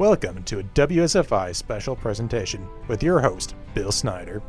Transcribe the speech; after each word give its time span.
Welcome 0.00 0.44
to 0.44 0.60
a 0.60 0.62
WSFI 0.62 1.54
special 1.54 1.94
presentation 1.94 2.66
with 2.88 3.02
your 3.02 3.20
host, 3.20 3.54
Bill 3.74 3.92
Snyder. 3.92 4.40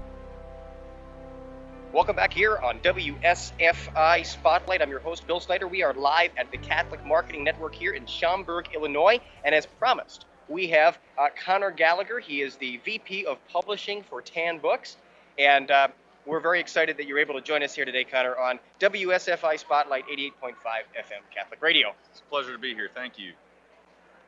Welcome 1.92 2.16
back 2.16 2.31
here 2.31 2.58
on 2.59 2.79
WSFI 2.79 4.25
Spotlight. 4.25 4.82
I'm 4.82 4.90
your 4.90 5.01
host, 5.01 5.27
Bill 5.27 5.42
Snyder. 5.42 5.67
We 5.67 5.83
are 5.83 5.93
live 5.93 6.32
at 6.37 6.50
the 6.51 6.58
Catholic 6.58 7.06
Marketing 7.06 7.43
Network 7.43 7.75
here 7.75 7.92
in 7.92 8.05
Schaumburg, 8.05 8.69
Illinois. 8.73 9.19
And 9.43 9.54
as 9.54 9.65
promised, 9.65 10.23
we 10.47 10.68
have 10.69 10.97
uh, 11.19 11.27
Connor 11.43 11.71
Gallagher. 11.71 12.20
He 12.20 12.41
is 12.41 12.55
the 12.55 12.77
VP 12.86 13.25
of 13.25 13.38
Publishing 13.49 14.04
for 14.04 14.21
Tan 14.21 14.57
Books. 14.57 14.95
And 15.38 15.70
uh, 15.70 15.89
we're 16.25 16.39
very 16.39 16.61
excited 16.61 16.95
that 16.95 17.07
you're 17.07 17.20
able 17.20 17.33
to 17.33 17.41
join 17.41 17.61
us 17.61 17.73
here 17.73 17.83
today, 17.83 18.05
Connor, 18.05 18.38
on 18.38 18.57
WSFI 18.79 19.59
Spotlight 19.59 20.05
88.5 20.07 20.54
FM 20.97 21.36
Catholic 21.36 21.61
Radio. 21.61 21.93
It's 22.09 22.21
a 22.21 22.29
pleasure 22.29 22.54
to 22.54 22.57
be 22.57 22.73
here. 22.73 22.89
Thank 22.95 23.20
you. 23.20 23.33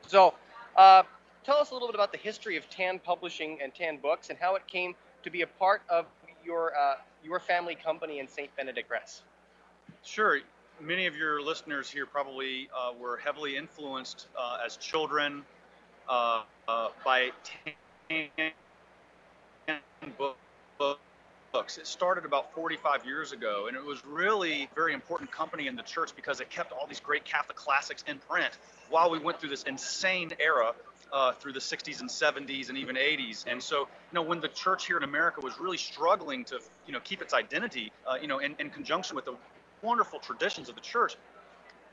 So, 0.07 0.33
uh, 0.77 1.03
tell 1.43 1.57
us 1.57 1.71
a 1.71 1.73
little 1.73 1.87
bit 1.87 1.95
about 1.95 2.11
the 2.11 2.17
history 2.17 2.57
of 2.57 2.69
Tan 2.69 2.99
Publishing 2.99 3.59
and 3.61 3.73
Tan 3.73 3.97
Books 3.97 4.29
and 4.29 4.37
how 4.39 4.55
it 4.55 4.65
came 4.67 4.95
to 5.23 5.29
be 5.29 5.41
a 5.41 5.47
part 5.47 5.81
of 5.89 6.05
your 6.45 6.75
uh, 6.75 6.95
your 7.23 7.39
family 7.39 7.75
company 7.75 8.19
in 8.19 8.27
St. 8.27 8.53
Benedict 8.55 8.89
Press. 8.89 9.21
Sure. 10.03 10.39
Many 10.81 11.05
of 11.05 11.15
your 11.15 11.41
listeners 11.41 11.89
here 11.89 12.05
probably 12.05 12.67
uh, 12.75 12.91
were 12.99 13.17
heavily 13.17 13.55
influenced 13.55 14.27
uh, 14.37 14.57
as 14.65 14.75
children 14.77 15.43
uh, 16.09 16.43
uh, 16.67 16.89
by 17.05 17.31
Tan 18.09 19.81
books. 20.17 20.99
It 21.55 21.85
started 21.85 22.25
about 22.25 22.51
45 22.55 23.05
years 23.05 23.31
ago, 23.31 23.67
and 23.67 23.77
it 23.77 23.85
was 23.85 24.03
really 24.07 24.63
a 24.63 24.69
very 24.73 24.91
important 24.91 25.31
company 25.31 25.67
in 25.67 25.75
the 25.75 25.83
church 25.83 26.15
because 26.15 26.39
it 26.39 26.49
kept 26.49 26.71
all 26.71 26.87
these 26.87 26.99
great 26.99 27.25
Catholic 27.25 27.55
classics 27.55 28.03
in 28.07 28.17
print 28.27 28.57
while 28.89 29.11
we 29.11 29.19
went 29.19 29.39
through 29.39 29.49
this 29.49 29.61
insane 29.61 30.31
era 30.39 30.73
uh, 31.11 31.33
through 31.33 31.53
the 31.53 31.59
60s 31.59 32.01
and 32.01 32.09
70s 32.09 32.69
and 32.69 32.77
even 32.79 32.95
80s. 32.95 33.45
And 33.45 33.61
so, 33.61 33.81
you 33.81 33.85
know, 34.13 34.23
when 34.23 34.41
the 34.41 34.47
church 34.47 34.87
here 34.87 34.97
in 34.97 35.03
America 35.03 35.41
was 35.41 35.59
really 35.59 35.77
struggling 35.77 36.43
to, 36.45 36.59
you 36.87 36.91
know, 36.91 36.99
keep 37.01 37.21
its 37.21 37.35
identity, 37.35 37.91
uh, 38.07 38.15
you 38.19 38.27
know, 38.27 38.39
in, 38.39 38.55
in 38.57 38.71
conjunction 38.71 39.15
with 39.15 39.25
the 39.25 39.35
wonderful 39.83 40.17
traditions 40.17 40.69
of 40.69 40.75
the 40.75 40.81
church, 40.81 41.17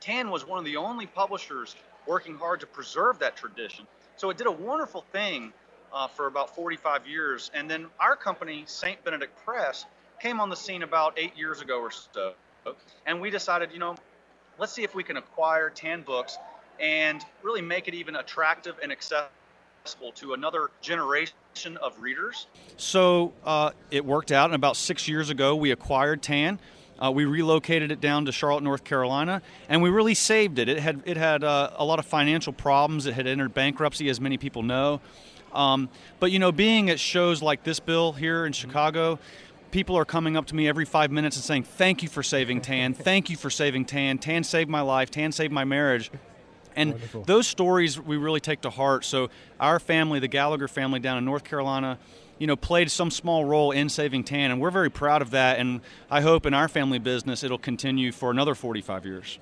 Tan 0.01 0.31
was 0.31 0.47
one 0.47 0.59
of 0.59 0.65
the 0.65 0.79
only 0.79 1.05
publishers 1.05 1.77
working 2.07 2.35
hard 2.35 2.61
to 2.61 2.67
preserve 2.67 3.19
that 3.19 3.37
tradition. 3.37 3.87
So 4.17 4.31
it 4.31 4.39
did 4.39 4.47
a 4.47 4.53
wonderful 4.53 5.05
thing 5.13 5.53
uh, 5.93 6.09
for 6.09 6.27
about 6.27 6.55
45 6.55 7.07
years. 7.07 7.51
And 7.55 7.71
then 7.71 7.87
our 7.99 8.17
company, 8.17 8.65
St. 8.67 9.03
Benedict 9.05 9.37
Press, 9.45 9.87
came 10.21 10.41
on 10.41 10.51
the 10.51 10.57
scene 10.57 10.83
about 10.83 11.19
eight 11.19 11.37
years 11.37 11.61
ago 11.61 11.81
or 11.81 11.91
so. 11.91 12.35
And 13.07 13.21
we 13.21 13.31
decided, 13.31 13.71
you 13.73 13.79
know, 13.79 13.97
let's 14.59 14.73
see 14.73 14.83
if 14.83 14.95
we 14.95 15.03
can 15.03 15.17
acquire 15.17 15.71
Tan 15.71 16.03
Books 16.03 16.37
and 16.79 17.25
really 17.43 17.63
make 17.63 17.89
it 17.89 17.95
even 17.95 18.17
attractive 18.17 18.77
and 18.83 18.93
accessible 18.93 20.13
to 20.15 20.35
another 20.35 20.71
generation 20.81 21.35
of 21.83 22.01
readers. 22.01 22.47
So 22.77 23.33
uh, 23.45 23.71
it 23.91 24.05
worked 24.05 24.33
out, 24.33 24.47
and 24.47 24.55
about 24.55 24.77
six 24.77 25.09
years 25.09 25.31
ago, 25.31 25.57
we 25.57 25.71
acquired 25.71 26.23
Tan. 26.23 26.61
Uh, 27.01 27.11
we 27.11 27.25
relocated 27.25 27.91
it 27.91 28.01
down 28.01 28.27
to 28.27 28.33
Charlotte, 28.33 28.63
North 28.63 28.85
Carolina, 28.85 29.41
and 29.69 29.83
we 29.83 29.91
really 29.91 30.15
saved 30.15 30.59
it. 30.59 30.69
It 30.69 30.79
had 30.79 31.03
it 31.07 31.17
had 31.17 31.43
uh, 31.43 31.71
a 31.77 31.85
lot 31.85 31.99
of 31.99 32.07
financial 32.07 32.53
problems. 32.53 33.07
It 33.07 33.15
had 33.15 33.27
entered 33.27 33.55
bankruptcy, 33.55 34.09
as 34.09 34.21
many 34.21 34.37
people 34.37 34.63
know. 34.63 35.01
Um, 35.53 35.89
but 36.19 36.31
you 36.31 36.39
know, 36.39 36.53
being 36.53 36.91
at 36.91 37.01
shows 37.01 37.43
like 37.43 37.65
this, 37.65 37.81
Bill, 37.81 38.13
here 38.13 38.47
in 38.47 38.53
Chicago, 38.53 39.19
people 39.71 39.97
are 39.97 40.05
coming 40.05 40.37
up 40.37 40.47
to 40.47 40.55
me 40.55 40.69
every 40.69 40.85
five 40.85 41.11
minutes 41.11 41.37
and 41.37 41.45
saying, 41.45 41.63
"Thank 41.65 42.03
you 42.03 42.09
for 42.09 42.23
saving 42.23 42.61
Tan. 42.61 42.95
Thank 42.95 43.31
you 43.31 43.37
for 43.37 43.51
saving 43.51 43.87
Tan. 43.87 44.19
Tan 44.19 44.45
saved 44.45 44.69
my 44.69 44.83
life. 44.83 45.11
Tan 45.11 45.33
saved 45.33 45.53
my 45.53 45.65
marriage." 45.65 46.11
And 46.81 46.93
Wonderful. 46.93 47.25
those 47.25 47.47
stories 47.47 48.01
we 48.01 48.17
really 48.17 48.41
take 48.41 48.63
to 48.63 48.71
heart. 48.71 49.05
So 49.05 49.29
our 49.61 49.79
family, 49.79 50.19
the 50.19 50.29
Gallagher 50.29 50.67
family 50.67 50.99
down 50.99 51.19
in 51.19 51.27
North 51.27 51.45
Carolina, 51.45 51.99
you 52.39 52.47
know, 52.47 52.57
played 52.57 52.91
some 52.91 53.11
small 53.11 53.45
role 53.45 53.71
in 53.71 53.91
saving 53.91 54.25
tan, 54.25 54.51
and 54.51 54.59
we're 54.59 54.71
very 54.71 54.91
proud 54.91 55.21
of 55.21 55.31
that. 55.33 55.59
And 55.59 55.83
I 56.11 56.23
hope 56.23 56.47
in 56.47 56.55
our 56.55 56.69
family 56.69 56.99
business 56.99 57.45
it'll 57.45 57.59
continue 57.59 58.13
for 58.13 58.31
another 58.31 58.55
45 58.55 59.05
years. 59.05 59.39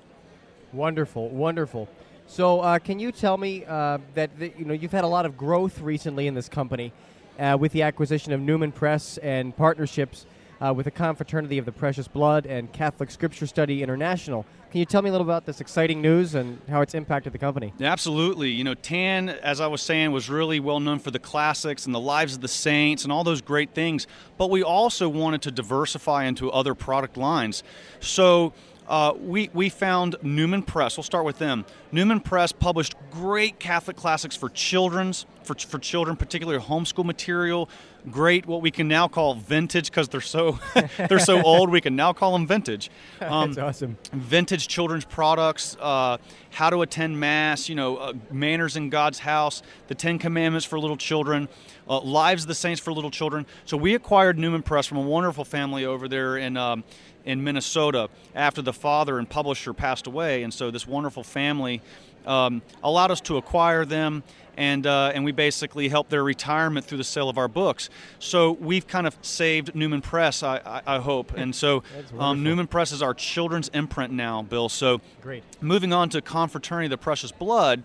Wonderful, 0.73 1.29
wonderful. 1.29 1.87
So, 2.27 2.59
uh, 2.59 2.77
can 2.77 2.99
you 2.99 3.13
tell 3.13 3.37
me 3.37 3.63
uh, 3.65 3.99
that, 4.15 4.37
that, 4.37 4.59
you 4.59 4.65
know 4.65 4.73
you've 4.73 4.91
had 4.91 5.05
a 5.05 5.07
lot 5.07 5.25
of 5.25 5.37
growth 5.37 5.79
recently 5.79 6.27
in 6.27 6.35
this 6.35 6.49
company 6.49 6.91
uh, 7.39 7.57
with 7.57 7.71
the 7.71 7.83
acquisition 7.83 8.33
of 8.33 8.41
Neumann 8.41 8.73
Press 8.73 9.17
and 9.19 9.55
partnerships 9.55 10.25
uh, 10.61 10.73
with 10.73 10.85
the 10.85 10.91
Confraternity 10.91 11.57
of 11.57 11.65
the 11.65 11.71
Precious 11.71 12.07
Blood 12.07 12.45
and 12.45 12.71
Catholic 12.71 13.11
Scripture 13.11 13.47
Study 13.47 13.81
International. 13.83 14.45
Can 14.71 14.79
you 14.79 14.85
tell 14.85 15.01
me 15.01 15.09
a 15.09 15.11
little 15.11 15.25
about 15.25 15.45
this 15.45 15.61
exciting 15.61 16.01
news 16.01 16.35
and 16.35 16.61
how 16.69 16.81
it's 16.81 16.93
impacted 16.93 17.33
the 17.33 17.39
company? 17.39 17.73
Absolutely. 17.81 18.49
You 18.49 18.63
know, 18.63 18.75
Tan, 18.75 19.29
as 19.29 19.59
I 19.59 19.67
was 19.67 19.81
saying, 19.81 20.11
was 20.11 20.29
really 20.29 20.59
well 20.59 20.79
known 20.79 20.99
for 20.99 21.09
the 21.09 21.19
classics 21.19 21.85
and 21.85 21.95
the 21.95 21.99
lives 21.99 22.35
of 22.35 22.41
the 22.41 22.47
saints 22.47 23.03
and 23.03 23.11
all 23.11 23.23
those 23.23 23.41
great 23.41 23.73
things. 23.73 24.05
But 24.37 24.51
we 24.51 24.61
also 24.61 25.09
wanted 25.09 25.41
to 25.43 25.51
diversify 25.51 26.25
into 26.25 26.51
other 26.51 26.75
product 26.75 27.17
lines. 27.17 27.63
So 27.99 28.53
uh, 28.89 29.13
we, 29.21 29.49
we 29.53 29.69
found 29.69 30.15
Neumann 30.23 30.63
Press. 30.63 30.97
We'll 30.97 31.03
start 31.03 31.23
with 31.23 31.37
them. 31.37 31.63
Neumann 31.91 32.19
Press 32.19 32.51
published 32.51 32.95
great 33.11 33.59
Catholic 33.59 33.95
classics 33.95 34.35
for 34.35 34.49
children's 34.49 35.27
for, 35.49 35.55
for 35.55 35.79
children, 35.79 36.15
particularly 36.15 36.63
homeschool 36.63 37.05
material. 37.05 37.69
Great, 38.11 38.45
what 38.45 38.61
we 38.61 38.71
can 38.71 38.87
now 38.87 39.07
call 39.07 39.33
vintage 39.33 39.89
because 39.89 40.07
they're 40.07 40.21
so 40.21 40.59
they're 41.09 41.19
so 41.19 41.41
old. 41.41 41.69
We 41.69 41.81
can 41.81 41.95
now 41.95 42.13
call 42.13 42.33
them 42.33 42.47
vintage. 42.47 42.89
Um, 43.21 43.51
That's 43.51 43.83
awesome. 43.83 43.97
Vintage 44.13 44.67
children's 44.67 45.05
products. 45.05 45.75
Uh, 45.79 46.17
how 46.51 46.69
to 46.69 46.81
attend 46.81 47.19
mass. 47.19 47.67
You 47.67 47.75
know, 47.75 47.97
uh, 47.97 48.13
manners 48.31 48.75
in 48.75 48.89
God's 48.89 49.19
house. 49.19 49.61
The 49.87 49.95
Ten 49.95 50.17
Commandments 50.17 50.65
for 50.65 50.79
little 50.79 50.97
children. 50.97 51.49
Uh, 51.87 51.99
Lives 51.99 52.43
of 52.43 52.47
the 52.47 52.55
Saints 52.55 52.79
for 52.79 52.93
little 52.93 53.11
children. 53.11 53.45
So 53.65 53.75
we 53.75 53.93
acquired 53.93 54.39
Neumann 54.39 54.63
Press 54.63 54.87
from 54.87 54.97
a 54.97 55.01
wonderful 55.01 55.43
family 55.45 55.85
over 55.85 56.07
there 56.07 56.37
in. 56.37 56.57
Um, 56.57 56.83
in 57.25 57.43
Minnesota 57.43 58.09
after 58.35 58.61
the 58.61 58.73
father 58.73 59.19
and 59.19 59.29
publisher 59.29 59.73
passed 59.73 60.07
away. 60.07 60.43
And 60.43 60.53
so 60.53 60.71
this 60.71 60.87
wonderful 60.87 61.23
family 61.23 61.81
um, 62.25 62.61
allowed 62.83 63.11
us 63.11 63.21
to 63.21 63.37
acquire 63.37 63.85
them. 63.85 64.23
And, 64.57 64.85
uh, 64.85 65.13
and 65.15 65.23
we 65.23 65.31
basically 65.31 65.87
helped 65.87 66.09
their 66.09 66.23
retirement 66.23 66.85
through 66.85 66.97
the 66.97 67.03
sale 67.05 67.29
of 67.29 67.37
our 67.37 67.47
books. 67.47 67.89
So 68.19 68.51
we've 68.51 68.85
kind 68.85 69.07
of 69.07 69.17
saved 69.21 69.73
Neumann 69.73 70.01
Press, 70.01 70.43
I, 70.43 70.57
I, 70.65 70.95
I 70.95 70.99
hope. 70.99 71.31
And 71.37 71.55
so 71.55 71.83
um, 72.19 72.43
Neumann 72.43 72.67
Press 72.67 72.91
is 72.91 73.01
our 73.01 73.13
children's 73.13 73.69
imprint 73.69 74.11
now, 74.11 74.41
Bill. 74.41 74.67
So 74.67 74.99
Great. 75.21 75.43
moving 75.61 75.93
on 75.93 76.09
to 76.09 76.21
Confraternity 76.21 76.87
of 76.87 76.91
the 76.91 76.97
Precious 76.97 77.31
Blood, 77.31 77.83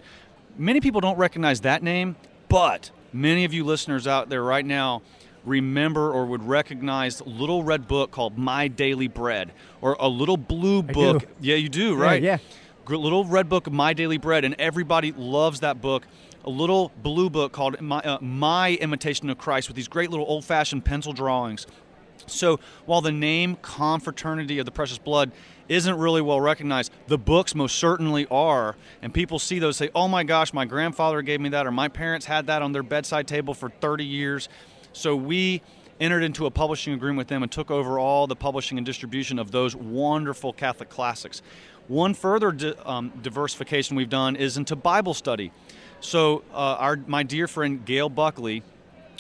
many 0.58 0.80
people 0.80 1.00
don't 1.00 1.16
recognize 1.16 1.60
that 1.60 1.84
name, 1.84 2.16
but 2.48 2.90
many 3.12 3.44
of 3.44 3.54
you 3.54 3.64
listeners 3.64 4.08
out 4.08 4.28
there 4.28 4.42
right 4.42 4.66
now 4.66 5.02
remember 5.44 6.12
or 6.12 6.26
would 6.26 6.42
recognize 6.42 7.20
little 7.22 7.62
red 7.62 7.86
book 7.86 8.10
called 8.10 8.38
My 8.38 8.68
Daily 8.68 9.08
Bread 9.08 9.52
or 9.80 9.96
a 9.98 10.08
little 10.08 10.36
blue 10.36 10.82
book. 10.82 11.24
Yeah, 11.40 11.56
you 11.56 11.68
do, 11.68 11.94
right? 11.94 12.22
Yeah. 12.22 12.38
yeah. 12.88 12.96
Little 12.96 13.24
red 13.24 13.48
book 13.48 13.70
My 13.70 13.94
Daily 13.94 14.18
Bread, 14.18 14.44
and 14.44 14.54
everybody 14.58 15.12
loves 15.12 15.60
that 15.60 15.80
book. 15.80 16.06
A 16.44 16.50
little 16.50 16.92
blue 17.02 17.30
book 17.30 17.52
called 17.52 17.80
My, 17.80 18.00
uh, 18.00 18.18
My 18.20 18.74
Imitation 18.74 19.30
of 19.30 19.38
Christ 19.38 19.68
with 19.68 19.76
these 19.76 19.88
great 19.88 20.10
little 20.10 20.26
old 20.26 20.44
fashioned 20.44 20.84
pencil 20.84 21.14
drawings. 21.14 21.66
So 22.26 22.60
while 22.86 23.00
the 23.00 23.12
name 23.12 23.56
Confraternity 23.62 24.58
of 24.58 24.66
the 24.66 24.70
Precious 24.70 24.98
Blood 24.98 25.32
isn't 25.68 25.96
really 25.96 26.20
well 26.20 26.40
recognized, 26.40 26.92
the 27.06 27.18
books 27.18 27.54
most 27.54 27.76
certainly 27.76 28.26
are. 28.30 28.76
And 29.02 29.12
people 29.12 29.38
see 29.38 29.58
those 29.58 29.76
say, 29.76 29.90
oh 29.94 30.08
my 30.08 30.24
gosh, 30.24 30.52
my 30.52 30.64
grandfather 30.64 31.22
gave 31.22 31.40
me 31.40 31.48
that, 31.50 31.66
or 31.66 31.70
my 31.70 31.88
parents 31.88 32.26
had 32.26 32.46
that 32.46 32.62
on 32.62 32.72
their 32.72 32.82
bedside 32.82 33.26
table 33.26 33.54
for 33.54 33.70
30 33.70 34.04
years. 34.04 34.48
So 34.94 35.16
we 35.16 35.60
entered 36.00 36.22
into 36.22 36.46
a 36.46 36.50
publishing 36.50 36.94
agreement 36.94 37.18
with 37.18 37.28
them 37.28 37.42
and 37.42 37.50
took 37.50 37.70
over 37.70 37.98
all 37.98 38.26
the 38.26 38.36
publishing 38.36 38.78
and 38.78 38.86
distribution 38.86 39.38
of 39.38 39.50
those 39.50 39.76
wonderful 39.76 40.52
Catholic 40.52 40.88
classics. 40.88 41.42
One 41.88 42.14
further 42.14 42.52
di- 42.52 42.74
um, 42.84 43.12
diversification 43.22 43.96
we've 43.96 44.08
done 44.08 44.36
is 44.36 44.56
into 44.56 44.76
Bible 44.76 45.14
study. 45.14 45.52
So 46.00 46.42
uh, 46.52 46.76
our 46.78 46.98
my 47.06 47.22
dear 47.22 47.46
friend 47.48 47.84
Gail 47.84 48.08
Buckley 48.08 48.62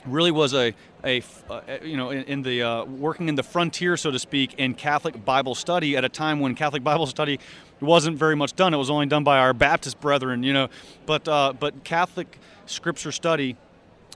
really 0.06 0.30
was 0.30 0.54
a 0.54 0.74
a 1.04 1.22
uh, 1.50 1.60
you 1.82 1.96
know 1.96 2.10
in, 2.10 2.24
in 2.24 2.42
the 2.42 2.62
uh, 2.62 2.84
working 2.84 3.28
in 3.28 3.34
the 3.34 3.42
frontier 3.42 3.96
so 3.96 4.10
to 4.10 4.18
speak 4.18 4.54
in 4.54 4.74
Catholic 4.74 5.24
Bible 5.24 5.54
study 5.54 5.96
at 5.96 6.04
a 6.04 6.08
time 6.08 6.40
when 6.40 6.54
Catholic 6.54 6.84
Bible 6.84 7.06
study 7.06 7.38
wasn't 7.80 8.16
very 8.16 8.36
much 8.36 8.54
done. 8.54 8.72
It 8.72 8.78
was 8.78 8.90
only 8.90 9.06
done 9.06 9.24
by 9.24 9.38
our 9.38 9.52
Baptist 9.52 10.00
brethren, 10.00 10.42
you 10.42 10.52
know. 10.52 10.68
But 11.06 11.26
uh, 11.28 11.52
but 11.52 11.84
Catholic 11.84 12.38
Scripture 12.66 13.12
study 13.12 13.56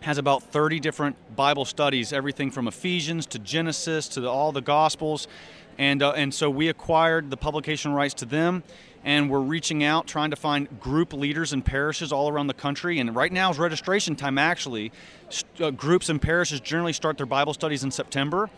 has 0.01 0.19
about 0.19 0.43
30 0.43 0.81
different 0.81 1.37
Bible 1.37 1.65
studies, 1.65 2.13
everything 2.13 2.51
from 2.51 2.69
Ephesians 2.69 3.27
to 3.27 3.39
Genesis 3.39 4.09
to 4.09 4.21
the, 4.21 4.29
all 4.29 4.53
the 4.53 4.61
Gospels. 4.61 5.29
And, 5.79 6.03
uh, 6.03 6.13
and 6.13 6.33
so 6.35 6.51
we 6.51 6.69
acquired 6.69 7.31
the 7.31 7.37
publication 7.37 7.93
rights 7.93 8.15
to 8.15 8.25
them, 8.25 8.65
and 9.05 9.31
we're 9.31 9.41
reaching 9.41 9.85
out, 9.85 10.07
trying 10.07 10.31
to 10.31 10.37
find 10.37 10.81
group 10.81 11.13
leaders 11.13 11.53
in 11.53 11.63
parishes 11.63 12.13
all 12.13 12.29
around 12.29 12.49
the 12.49 12.55
country. 12.55 12.99
And 12.99 13.15
right 13.15 13.33
now 13.33 13.51
is 13.51 13.59
registration 13.59 14.17
time, 14.17 14.39
actually. 14.39 14.91
Uh, 15.61 15.71
groups 15.71 16.09
and 16.09 16.21
parishes 16.21 16.61
generally 16.61 16.93
start 16.93 17.17
their 17.17 17.27
Bible 17.27 17.55
studies 17.55 17.85
in 17.85 17.91
September. 17.91 18.51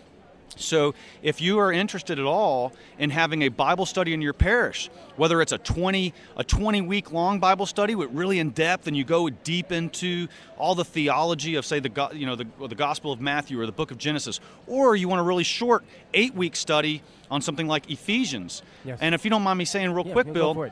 So, 0.57 0.95
if 1.23 1.41
you 1.41 1.59
are 1.59 1.73
interested 1.73 2.19
at 2.19 2.25
all 2.25 2.73
in 2.99 3.11
having 3.11 3.43
a 3.43 3.49
Bible 3.49 3.87
study 3.87 4.13
in 4.13 4.21
your 4.21 4.33
parish, 4.33 4.91
whether 5.17 5.41
it's 5.41 5.53
a 5.53 5.59
20 5.59 6.13
a 6.37 6.45
20 6.45 6.81
week 6.83 7.13
long 7.13 7.41
Bible 7.41 7.67
study 7.67 7.95
with 7.95 8.11
really 8.13 8.39
in 8.39 8.51
depth 8.51 8.87
and 8.87 8.97
you 8.97 9.05
go 9.05 9.31
deep 9.31 9.73
into 9.73 10.29
all 10.59 10.75
the 10.75 10.85
theology 10.85 11.55
of 11.55 11.65
say 11.65 11.81
the 11.81 12.11
you 12.15 12.27
know 12.27 12.37
the, 12.37 12.47
the 12.69 12.75
Gospel 12.75 13.13
of 13.13 13.21
Matthew 13.21 13.61
or 13.61 13.67
the 13.67 13.73
book 13.73 13.91
of 13.91 13.99
Genesis, 13.99 14.41
or 14.67 14.97
you 14.97 15.09
want 15.09 15.21
a 15.21 15.25
really 15.25 15.45
short 15.45 15.85
8 16.15 16.35
week 16.35 16.57
study 16.57 17.03
on 17.31 17.43
something 17.43 17.67
like 17.67 17.91
Ephesians. 17.91 18.63
Yes. 18.85 18.99
And 19.01 19.15
if 19.15 19.25
you 19.25 19.31
don't 19.31 19.43
mind 19.43 19.59
me 19.59 19.65
saying 19.65 19.93
real 19.93 20.07
Yeah, 20.07 20.13
quick, 20.13 20.33
Bill. 20.33 20.71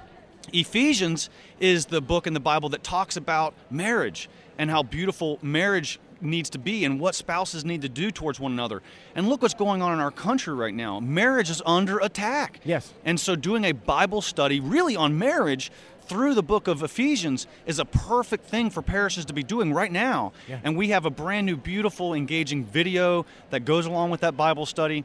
Ephesians 0.52 1.28
is 1.60 1.86
the 1.86 2.00
book 2.00 2.26
in 2.26 2.32
the 2.32 2.40
Bible 2.40 2.70
that 2.70 2.82
talks 2.82 3.16
about 3.16 3.54
marriage 3.70 4.30
and 4.56 4.70
how 4.70 4.82
beautiful 4.82 5.38
marriage 5.42 6.00
needs 6.20 6.50
to 6.50 6.58
be 6.58 6.84
and 6.84 7.00
what 7.00 7.14
spouses 7.14 7.64
need 7.64 7.82
to 7.82 7.88
do 7.88 8.10
towards 8.10 8.40
one 8.40 8.52
another. 8.52 8.82
And 9.14 9.28
look 9.28 9.42
what's 9.42 9.54
going 9.54 9.82
on 9.82 9.92
in 9.92 10.00
our 10.00 10.10
country 10.10 10.54
right 10.54 10.74
now. 10.74 11.00
Marriage 11.00 11.50
is 11.50 11.62
under 11.64 11.98
attack. 11.98 12.60
Yes. 12.64 12.92
And 13.04 13.18
so 13.18 13.36
doing 13.36 13.64
a 13.64 13.72
Bible 13.72 14.22
study 14.22 14.60
really 14.60 14.96
on 14.96 15.18
marriage 15.18 15.70
through 16.02 16.34
the 16.34 16.42
book 16.42 16.68
of 16.68 16.82
Ephesians 16.82 17.46
is 17.66 17.78
a 17.78 17.84
perfect 17.84 18.46
thing 18.46 18.70
for 18.70 18.82
parishes 18.82 19.26
to 19.26 19.32
be 19.32 19.42
doing 19.42 19.72
right 19.72 19.92
now. 19.92 20.32
Yeah. 20.48 20.60
And 20.64 20.76
we 20.76 20.88
have 20.88 21.04
a 21.04 21.10
brand 21.10 21.46
new 21.46 21.56
beautiful 21.56 22.14
engaging 22.14 22.64
video 22.64 23.26
that 23.50 23.60
goes 23.60 23.86
along 23.86 24.10
with 24.10 24.20
that 24.20 24.36
Bible 24.36 24.66
study. 24.66 25.04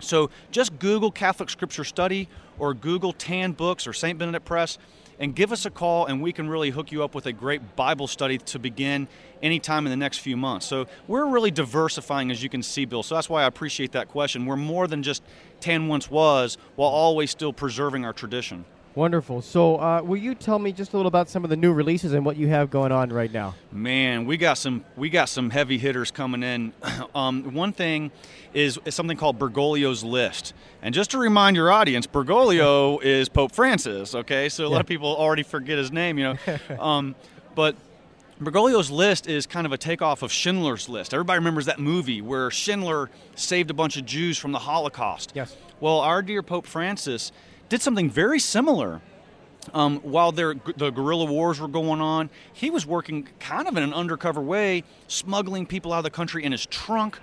So 0.00 0.30
just 0.50 0.78
Google 0.78 1.10
Catholic 1.10 1.48
Scripture 1.48 1.84
Study 1.84 2.28
or 2.58 2.74
Google 2.74 3.12
Tan 3.12 3.52
Books 3.52 3.86
or 3.86 3.92
St. 3.92 4.18
Benedict 4.18 4.44
Press 4.44 4.78
and 5.18 5.34
give 5.34 5.52
us 5.52 5.64
a 5.66 5.70
call 5.70 6.06
and 6.06 6.22
we 6.22 6.32
can 6.32 6.48
really 6.48 6.70
hook 6.70 6.92
you 6.92 7.02
up 7.04 7.14
with 7.14 7.26
a 7.26 7.32
great 7.32 7.76
Bible 7.76 8.06
study 8.06 8.38
to 8.38 8.58
begin 8.58 9.08
anytime 9.42 9.86
in 9.86 9.90
the 9.90 9.96
next 9.96 10.18
few 10.18 10.36
months. 10.36 10.66
So 10.66 10.86
we're 11.06 11.26
really 11.26 11.50
diversifying 11.50 12.30
as 12.30 12.42
you 12.42 12.48
can 12.48 12.62
see, 12.62 12.84
Bill. 12.84 13.02
So 13.02 13.14
that's 13.14 13.28
why 13.28 13.42
I 13.42 13.46
appreciate 13.46 13.92
that 13.92 14.08
question. 14.08 14.46
We're 14.46 14.56
more 14.56 14.86
than 14.86 15.02
just 15.02 15.22
Tan 15.60 15.88
once 15.88 16.10
was 16.10 16.58
while 16.76 16.90
always 16.90 17.30
still 17.30 17.52
preserving 17.52 18.04
our 18.04 18.12
tradition. 18.12 18.64
Wonderful. 18.94 19.42
So, 19.42 19.76
uh, 19.76 20.02
will 20.04 20.16
you 20.16 20.36
tell 20.36 20.60
me 20.60 20.70
just 20.70 20.92
a 20.92 20.96
little 20.96 21.08
about 21.08 21.28
some 21.28 21.42
of 21.42 21.50
the 21.50 21.56
new 21.56 21.72
releases 21.72 22.12
and 22.12 22.24
what 22.24 22.36
you 22.36 22.46
have 22.48 22.70
going 22.70 22.92
on 22.92 23.12
right 23.12 23.32
now? 23.32 23.56
Man, 23.72 24.24
we 24.24 24.36
got 24.36 24.54
some 24.54 24.84
we 24.96 25.10
got 25.10 25.28
some 25.28 25.50
heavy 25.50 25.78
hitters 25.78 26.12
coming 26.12 26.44
in. 26.44 26.72
um, 27.14 27.54
one 27.54 27.72
thing 27.72 28.12
is, 28.52 28.78
is 28.84 28.94
something 28.94 29.16
called 29.16 29.38
Bergoglio's 29.38 30.04
List, 30.04 30.54
and 30.80 30.94
just 30.94 31.10
to 31.10 31.18
remind 31.18 31.56
your 31.56 31.72
audience, 31.72 32.06
Bergoglio 32.06 32.98
is 33.02 33.28
Pope 33.28 33.52
Francis. 33.52 34.14
Okay, 34.14 34.48
so 34.48 34.64
a 34.64 34.68
lot 34.68 34.80
of 34.80 34.86
people 34.86 35.08
already 35.08 35.42
forget 35.42 35.76
his 35.76 35.90
name, 35.90 36.18
you 36.18 36.24
know, 36.24 36.58
um, 36.80 37.14
but. 37.54 37.76
Bergoglio's 38.42 38.90
List 38.90 39.28
is 39.28 39.46
kind 39.46 39.64
of 39.64 39.72
a 39.72 39.78
takeoff 39.78 40.22
of 40.22 40.32
Schindler's 40.32 40.88
List. 40.88 41.14
Everybody 41.14 41.38
remembers 41.38 41.66
that 41.66 41.78
movie 41.78 42.20
where 42.20 42.50
Schindler 42.50 43.08
saved 43.36 43.70
a 43.70 43.74
bunch 43.74 43.96
of 43.96 44.04
Jews 44.04 44.36
from 44.36 44.50
the 44.50 44.58
Holocaust. 44.58 45.30
Yes. 45.36 45.56
Well, 45.78 46.00
our 46.00 46.20
dear 46.20 46.42
Pope 46.42 46.66
Francis 46.66 47.30
did 47.68 47.82
something 47.82 48.10
very 48.10 48.38
similar. 48.38 49.00
Um, 49.72 50.00
while 50.00 50.30
there, 50.30 50.54
the 50.76 50.90
guerrilla 50.90 51.24
wars 51.24 51.58
were 51.58 51.68
going 51.68 52.00
on, 52.00 52.28
he 52.52 52.70
was 52.70 52.84
working 52.84 53.28
kind 53.40 53.66
of 53.66 53.76
in 53.76 53.82
an 53.82 53.94
undercover 53.94 54.42
way, 54.42 54.84
smuggling 55.08 55.64
people 55.64 55.92
out 55.92 55.98
of 55.98 56.04
the 56.04 56.10
country 56.10 56.44
in 56.44 56.52
his 56.52 56.66
trunk, 56.66 57.18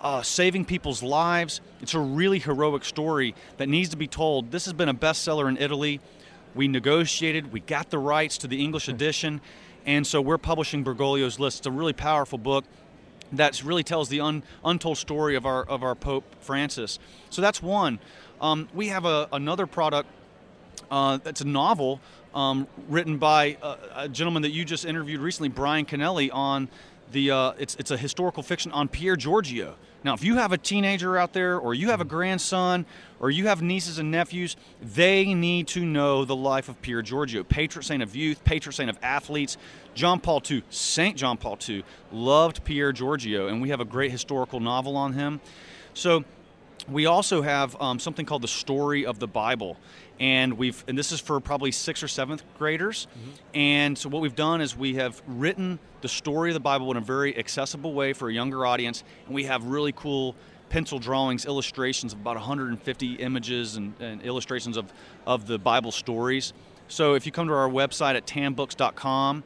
uh, 0.00 0.22
saving 0.22 0.64
people's 0.64 1.02
lives. 1.02 1.60
It's 1.82 1.92
a 1.94 2.00
really 2.00 2.38
heroic 2.38 2.84
story 2.84 3.34
that 3.58 3.68
needs 3.68 3.90
to 3.90 3.96
be 3.96 4.06
told. 4.06 4.50
This 4.50 4.64
has 4.64 4.72
been 4.72 4.88
a 4.88 4.94
bestseller 4.94 5.48
in 5.48 5.58
Italy. 5.58 6.00
We 6.54 6.66
negotiated, 6.66 7.52
we 7.52 7.60
got 7.60 7.90
the 7.90 7.98
rights 7.98 8.38
to 8.38 8.46
the 8.46 8.62
English 8.62 8.88
edition, 8.88 9.42
and 9.84 10.06
so 10.06 10.20
we're 10.20 10.38
publishing 10.38 10.84
Bergoglio's 10.84 11.38
List. 11.38 11.58
It's 11.58 11.66
a 11.66 11.70
really 11.70 11.92
powerful 11.92 12.38
book 12.38 12.64
that 13.32 13.62
really 13.64 13.82
tells 13.82 14.08
the 14.08 14.20
un, 14.20 14.42
untold 14.64 14.98
story 14.98 15.36
of 15.36 15.46
our 15.46 15.64
of 15.64 15.82
our 15.82 15.94
Pope 15.94 16.24
Francis. 16.40 16.98
So 17.30 17.40
that's 17.42 17.62
one. 17.62 17.98
Um, 18.42 18.68
we 18.74 18.88
have 18.88 19.04
a, 19.04 19.28
another 19.32 19.68
product 19.68 20.08
uh, 20.90 21.18
that's 21.18 21.40
a 21.42 21.46
novel 21.46 22.00
um, 22.34 22.66
written 22.88 23.16
by 23.16 23.56
a, 23.62 23.76
a 23.94 24.08
gentleman 24.08 24.42
that 24.42 24.50
you 24.50 24.64
just 24.64 24.84
interviewed 24.84 25.20
recently, 25.20 25.48
Brian 25.48 25.86
Kennelly, 25.86 26.28
on 26.32 26.68
the 27.12 27.30
uh, 27.30 27.52
it's 27.58 27.76
it's 27.76 27.90
a 27.90 27.96
historical 27.96 28.42
fiction 28.42 28.72
on 28.72 28.88
Pier 28.88 29.16
Giorgio. 29.16 29.76
Now, 30.02 30.14
if 30.14 30.24
you 30.24 30.34
have 30.36 30.50
a 30.50 30.58
teenager 30.58 31.16
out 31.16 31.32
there, 31.32 31.56
or 31.56 31.74
you 31.74 31.90
have 31.90 32.00
a 32.00 32.04
grandson, 32.04 32.84
or 33.20 33.30
you 33.30 33.46
have 33.46 33.62
nieces 33.62 33.98
and 33.98 34.10
nephews, 34.10 34.56
they 34.80 35.32
need 35.32 35.68
to 35.68 35.84
know 35.84 36.24
the 36.24 36.34
life 36.34 36.68
of 36.68 36.82
Pier 36.82 37.02
Giorgio, 37.02 37.44
patron 37.44 37.84
saint 37.84 38.02
of 38.02 38.16
youth, 38.16 38.42
patron 38.42 38.72
saint 38.72 38.90
of 38.90 38.98
athletes. 39.02 39.56
John 39.94 40.18
Paul 40.18 40.42
II, 40.50 40.64
Saint 40.70 41.16
John 41.16 41.36
Paul 41.36 41.58
II, 41.68 41.84
loved 42.10 42.64
Pier 42.64 42.92
Giorgio, 42.92 43.46
and 43.46 43.62
we 43.62 43.68
have 43.68 43.78
a 43.78 43.84
great 43.84 44.10
historical 44.10 44.58
novel 44.58 44.96
on 44.96 45.12
him. 45.12 45.40
So 45.94 46.24
we 46.88 47.06
also 47.06 47.42
have 47.42 47.80
um, 47.80 47.98
something 47.98 48.26
called 48.26 48.42
the 48.42 48.48
story 48.48 49.06
of 49.06 49.18
the 49.18 49.28
bible. 49.28 49.76
And 50.20 50.54
we've 50.58 50.84
and 50.86 50.96
this 50.96 51.12
is 51.12 51.20
for 51.20 51.40
probably 51.40 51.72
sixth 51.72 52.02
or 52.02 52.08
seventh 52.08 52.42
graders. 52.58 53.06
And 53.54 53.96
so 53.96 54.08
what 54.08 54.22
we've 54.22 54.34
done 54.34 54.60
is 54.60 54.76
we 54.76 54.94
have 54.94 55.20
written 55.26 55.78
the 56.00 56.08
story 56.08 56.50
of 56.50 56.54
the 56.54 56.60
bible 56.60 56.90
in 56.90 56.96
a 56.96 57.00
very 57.00 57.36
accessible 57.36 57.94
way 57.94 58.12
for 58.12 58.28
a 58.28 58.32
younger 58.32 58.66
audience. 58.66 59.04
And 59.26 59.34
we 59.34 59.44
have 59.44 59.64
really 59.64 59.92
cool 59.92 60.36
pencil 60.68 60.98
drawings 60.98 61.44
illustrations 61.44 62.12
of 62.12 62.20
about 62.20 62.36
150 62.36 63.14
images 63.14 63.76
and, 63.76 63.94
and 64.00 64.22
illustrations 64.22 64.76
of, 64.76 64.92
of 65.26 65.46
the 65.46 65.58
bible 65.58 65.92
stories. 65.92 66.52
So 66.88 67.14
if 67.14 67.26
you 67.26 67.32
come 67.32 67.48
to 67.48 67.54
our 67.54 67.68
website 67.68 68.16
at 68.16 68.26
tanbooks.com 68.26 69.44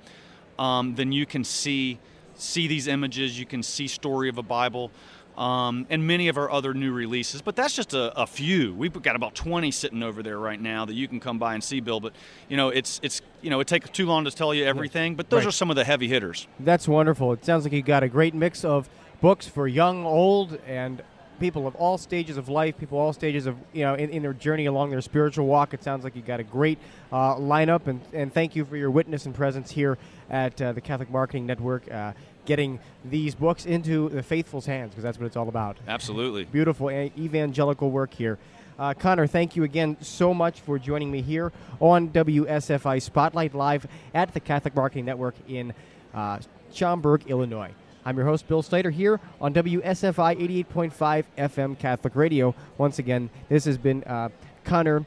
um, 0.58 0.94
then 0.94 1.12
you 1.12 1.26
can 1.26 1.44
see 1.44 1.98
see 2.38 2.66
these 2.66 2.86
images. 2.86 3.38
You 3.38 3.46
can 3.46 3.62
see 3.62 3.88
story 3.88 4.28
of 4.28 4.38
a 4.38 4.42
bible 4.42 4.90
um, 5.36 5.86
and 5.90 6.06
many 6.06 6.28
of 6.28 6.38
our 6.38 6.50
other 6.50 6.72
new 6.74 6.92
releases. 6.92 7.42
But 7.42 7.56
that's 7.56 7.74
just 7.74 7.94
a, 7.94 8.18
a, 8.20 8.26
few. 8.26 8.74
We've 8.74 8.92
got 9.02 9.16
about 9.16 9.34
20 9.34 9.70
sitting 9.70 10.02
over 10.02 10.22
there 10.22 10.38
right 10.38 10.60
now 10.60 10.84
that 10.84 10.94
you 10.94 11.08
can 11.08 11.20
come 11.20 11.38
by 11.38 11.54
and 11.54 11.62
see, 11.62 11.80
Bill. 11.80 12.00
But 12.00 12.12
you 12.48 12.56
know, 12.56 12.70
it's 12.70 13.00
it's 13.02 13.20
you 13.42 13.50
know, 13.50 13.60
it 13.60 13.66
takes 13.66 13.90
too 13.90 14.06
long 14.06 14.24
to 14.24 14.30
tell 14.30 14.54
you 14.54 14.64
everything. 14.64 15.14
But 15.14 15.30
those 15.30 15.40
Right. 15.44 15.48
are 15.48 15.52
some 15.52 15.70
of 15.70 15.76
the 15.76 15.84
heavy 15.84 16.08
hitters. 16.08 16.46
That's 16.58 16.88
wonderful. 16.88 17.32
It 17.32 17.44
sounds 17.44 17.64
like 17.64 17.72
you 17.72 17.82
got 17.82 18.02
a 18.02 18.08
great 18.08 18.34
mix 18.34 18.64
of 18.64 18.88
books 19.20 19.46
for 19.46 19.68
young, 19.68 20.04
old, 20.04 20.58
and 20.66 21.02
people 21.38 21.66
of 21.66 21.74
all 21.76 21.98
stages 21.98 22.36
of 22.36 22.48
life, 22.48 22.78
people 22.78 22.98
all 22.98 23.12
stages 23.12 23.46
of 23.46 23.56
you 23.72 23.84
know 23.84 23.94
in, 23.94 24.10
in 24.10 24.22
their 24.22 24.32
journey 24.32 24.66
along 24.66 24.90
their 24.90 25.00
spiritual 25.00 25.46
walk. 25.46 25.74
It 25.74 25.82
sounds 25.82 26.04
like 26.04 26.16
you 26.16 26.22
got 26.22 26.40
a 26.40 26.44
great 26.44 26.78
uh, 27.12 27.36
lineup, 27.36 27.86
and 27.86 28.00
and 28.12 28.32
thank 28.32 28.56
you 28.56 28.64
for 28.64 28.76
your 28.76 28.90
witness 28.90 29.26
and 29.26 29.34
presence 29.34 29.70
here 29.70 29.98
at 30.30 30.60
uh, 30.60 30.72
the 30.72 30.80
Catholic 30.80 31.10
Marketing 31.10 31.46
Network, 31.46 31.90
uh, 31.92 32.12
getting 32.46 32.78
these 33.04 33.34
books 33.34 33.66
into 33.66 34.08
the 34.08 34.22
faithful's 34.22 34.66
hands 34.66 34.90
because 34.90 35.02
that's 35.02 35.18
what 35.18 35.26
it's 35.26 35.36
all 35.36 35.48
about. 35.48 35.76
Absolutely. 35.86 36.44
Beautiful 36.44 36.90
evangelical 36.90 37.90
work 37.90 38.14
here. 38.14 38.38
Uh, 38.78 38.92
Connor, 38.92 39.26
thank 39.26 39.56
you 39.56 39.64
again 39.64 39.96
so 40.00 40.34
much 40.34 40.60
for 40.60 40.78
joining 40.78 41.10
me 41.10 41.22
here 41.22 41.52
on 41.80 42.10
WSFI 42.10 43.00
Spotlight 43.00 43.54
Live 43.54 43.86
at 44.12 44.34
the 44.34 44.40
Catholic 44.40 44.74
Marketing 44.74 45.06
Network 45.06 45.34
in 45.48 45.72
uh, 46.14 46.38
Schaumburg, 46.72 47.22
Illinois. 47.26 47.72
I'm 48.04 48.16
your 48.16 48.26
host, 48.26 48.46
Bill 48.46 48.62
Slater, 48.62 48.90
here 48.90 49.18
on 49.40 49.52
WSFI 49.54 50.64
88.5 50.66 51.24
FM 51.38 51.78
Catholic 51.78 52.14
Radio. 52.14 52.54
Once 52.78 52.98
again, 52.98 53.30
this 53.48 53.64
has 53.64 53.78
been 53.78 54.04
uh, 54.04 54.28
Connor 54.64 55.04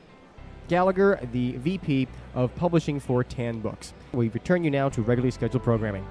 Gallagher, 0.67 1.19
the 1.31 1.53
VP 1.53 2.08
of 2.34 2.53
Publishing 2.55 3.00
for 3.00 3.24
Tan 3.24 3.60
Books. 3.60 3.93
We 4.13 4.29
return 4.29 4.63
you 4.63 4.72
now 4.72 4.89
to 4.89 5.01
regularly 5.01 5.31
scheduled 5.31 5.63
programming. 5.63 6.05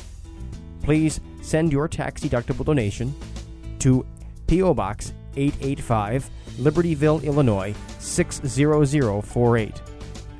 please 0.80 1.20
send 1.42 1.72
your 1.72 1.88
tax 1.88 2.22
deductible 2.22 2.64
donation 2.64 3.12
to 3.80 4.06
P.O. 4.46 4.74
Box 4.74 5.12
885, 5.34 6.30
Libertyville, 6.58 7.24
Illinois 7.24 7.74
60048. 7.98 9.82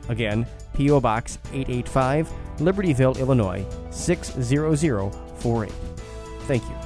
Again, 0.09 0.47
P.O. 0.75 1.01
Box 1.01 1.39
885, 1.53 2.33
Libertyville, 2.59 3.19
Illinois 3.19 3.65
60048. 3.91 5.73
Thank 6.47 6.63
you. 6.65 6.84